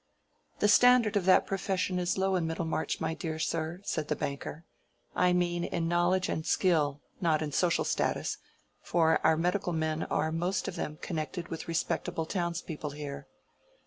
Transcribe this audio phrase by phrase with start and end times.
[0.57, 4.65] "The standard of that profession is low in Middlemarch, my dear sir," said the banker.
[5.15, 8.39] "I mean in knowledge and skill; not in social status,
[8.81, 13.27] for our medical men are most of them connected with respectable townspeople here.